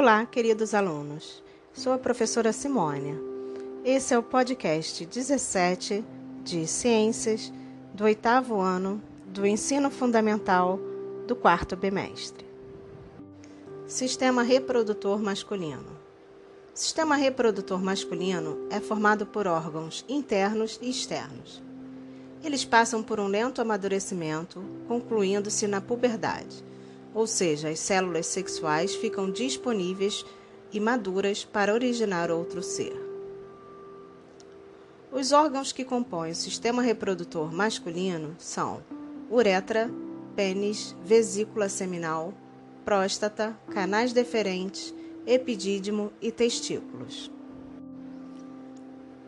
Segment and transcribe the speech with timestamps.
[0.00, 1.42] Olá, queridos alunos.
[1.72, 3.20] Sou a professora Simônia.
[3.84, 6.04] Esse é o podcast 17
[6.44, 7.52] de Ciências
[7.92, 10.78] do oitavo ano do Ensino Fundamental
[11.26, 12.46] do quarto bimestre.
[13.88, 15.98] Sistema reprodutor masculino.
[16.72, 21.60] Sistema reprodutor masculino é formado por órgãos internos e externos.
[22.44, 26.68] Eles passam por um lento amadurecimento, concluindo-se na puberdade
[27.18, 30.24] ou seja, as células sexuais ficam disponíveis
[30.72, 32.96] e maduras para originar outro ser.
[35.10, 38.84] Os órgãos que compõem o sistema reprodutor masculino são
[39.28, 39.90] uretra,
[40.36, 42.32] pênis, vesícula seminal,
[42.84, 44.94] próstata, canais deferentes,
[45.26, 47.32] epidídimo e testículos.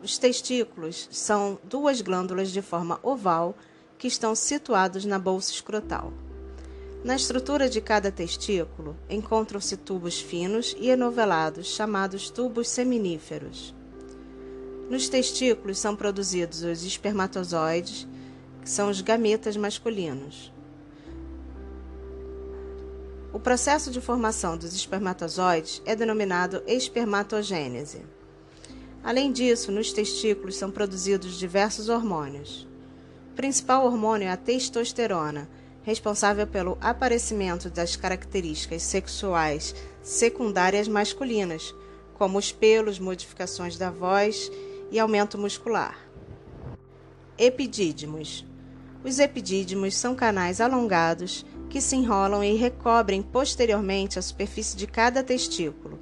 [0.01, 3.53] Os testículos são duas glândulas de forma oval
[3.97, 6.13] que estão situados na bolsa escrotal.
[7.03, 13.73] Na estrutura de cada testículo encontram-se tubos finos e enovelados, chamados tubos seminíferos.
[14.87, 18.07] Nos testículos são produzidos os espermatozoides,
[18.61, 20.53] que são os gametas masculinos.
[23.33, 28.05] O processo de formação dos espermatozoides é denominado espermatogênese.
[29.03, 32.67] Além disso, nos testículos são produzidos diversos hormônios.
[33.31, 35.49] O principal hormônio é a testosterona
[35.83, 41.73] responsável pelo aparecimento das características sexuais secundárias masculinas,
[42.13, 44.51] como os pelos, modificações da voz
[44.91, 45.97] e aumento muscular.
[47.37, 48.45] Epidídimos.
[49.03, 55.23] Os epidídimos são canais alongados que se enrolam e recobrem posteriormente a superfície de cada
[55.23, 55.97] testículo.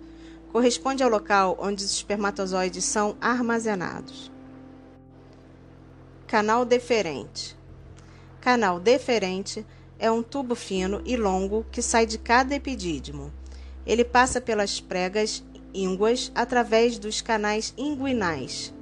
[0.52, 4.32] Corresponde ao local onde os espermatozoides são armazenados.
[6.26, 7.59] Canal deferente.
[8.50, 9.64] Canal deferente
[10.00, 13.32] é um tubo fino e longo que sai de cada epidídimo.
[13.86, 18.74] Ele passa pelas pregas ínguas através dos canais inguinais.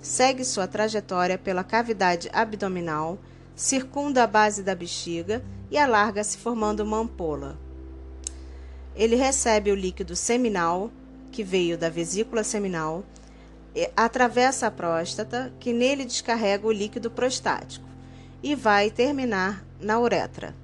[0.00, 3.18] Segue sua trajetória pela cavidade abdominal,
[3.56, 5.42] circunda a base da bexiga
[5.72, 7.58] e alarga-se formando uma ampola.
[8.94, 10.88] Ele recebe o líquido seminal,
[11.32, 13.04] que veio da vesícula seminal,
[13.96, 17.89] atravessa a próstata, que nele descarrega o líquido prostático
[18.42, 20.54] e vai terminar na uretra.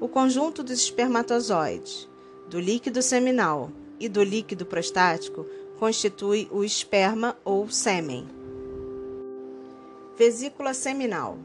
[0.00, 2.08] O conjunto dos espermatozoides,
[2.48, 3.70] do líquido seminal
[4.00, 5.46] e do líquido prostático
[5.78, 8.26] constitui o esperma ou sêmen.
[10.18, 11.38] Vesícula seminal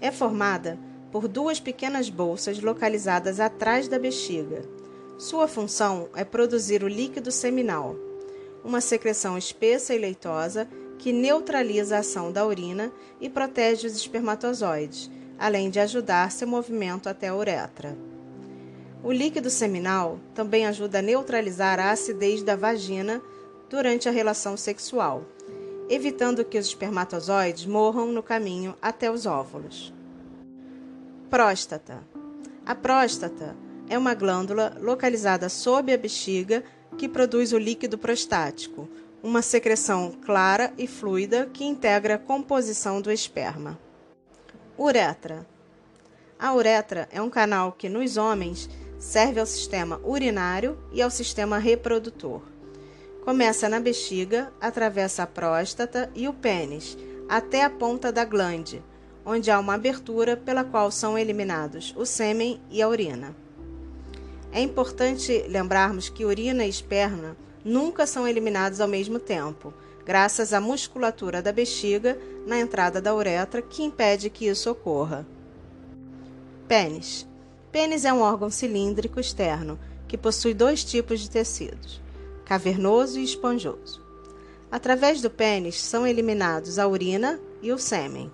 [0.00, 0.78] é formada
[1.10, 4.62] por duas pequenas bolsas localizadas atrás da bexiga.
[5.16, 7.94] Sua função é produzir o líquido seminal,
[8.64, 10.68] uma secreção espessa e leitosa
[10.98, 17.08] que neutraliza a ação da urina e protege os espermatozoides, além de ajudar seu movimento
[17.08, 17.96] até a uretra.
[19.02, 23.20] O líquido seminal também ajuda a neutralizar a acidez da vagina
[23.68, 25.24] durante a relação sexual,
[25.90, 29.92] evitando que os espermatozoides morram no caminho até os óvulos.
[31.28, 32.02] Próstata.
[32.64, 33.54] A próstata
[33.88, 36.64] é uma glândula localizada sob a bexiga
[36.96, 38.88] que produz o líquido prostático,
[39.24, 43.80] uma secreção clara e fluida que integra a composição do esperma.
[44.78, 45.46] Uretra.
[46.38, 48.68] A uretra é um canal que, nos homens,
[48.98, 52.42] serve ao sistema urinário e ao sistema reprodutor.
[53.24, 56.94] Começa na bexiga, atravessa a próstata e o pênis,
[57.26, 58.84] até a ponta da glande,
[59.24, 63.34] onde há uma abertura pela qual são eliminados o sêmen e a urina.
[64.52, 69.72] É importante lembrarmos que urina e esperma nunca são eliminados ao mesmo tempo,
[70.04, 75.26] graças à musculatura da bexiga na entrada da uretra que impede que isso ocorra.
[76.68, 77.26] Pênis.
[77.72, 82.00] Pênis é um órgão cilíndrico externo que possui dois tipos de tecidos,
[82.44, 84.04] cavernoso e esponjoso.
[84.70, 88.30] Através do pênis são eliminados a urina e o sêmen.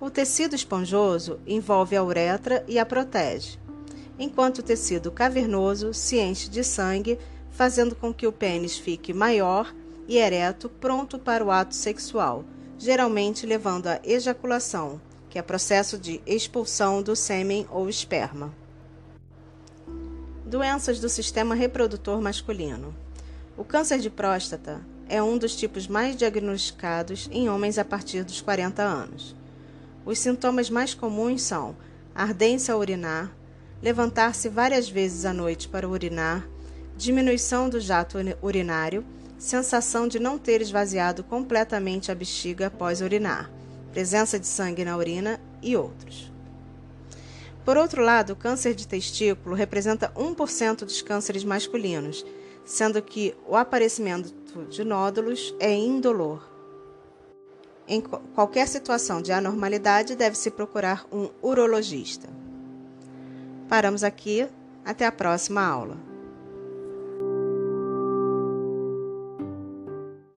[0.00, 3.58] O tecido esponjoso envolve a uretra e a protege,
[4.18, 7.18] enquanto o tecido cavernoso se enche de sangue
[7.52, 9.72] fazendo com que o pênis fique maior
[10.08, 12.44] e ereto, pronto para o ato sexual,
[12.78, 15.00] geralmente levando à ejaculação,
[15.30, 18.52] que é processo de expulsão do sêmen ou esperma.
[20.44, 22.94] Doenças do sistema reprodutor masculino.
[23.56, 28.40] O câncer de próstata é um dos tipos mais diagnosticados em homens a partir dos
[28.40, 29.36] 40 anos.
[30.04, 31.76] Os sintomas mais comuns são
[32.14, 33.30] ardência a urinar,
[33.82, 36.46] levantar-se várias vezes à noite para urinar,
[36.96, 39.04] diminuição do jato urinário,
[39.38, 43.50] sensação de não ter esvaziado completamente a bexiga após urinar,
[43.92, 46.30] presença de sangue na urina e outros.
[47.64, 52.24] Por outro lado, o câncer de testículo representa 1% dos cânceres masculinos,
[52.64, 54.32] sendo que o aparecimento
[54.68, 56.48] de nódulos é indolor.
[57.86, 62.28] Em qualquer situação de anormalidade, deve-se procurar um urologista.
[63.68, 64.46] Paramos aqui,
[64.84, 66.11] até a próxima aula.